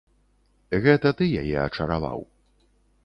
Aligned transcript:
Гэта 0.85 1.11
ты 1.19 1.27
яе 1.43 1.57
ачараваў. 1.67 2.19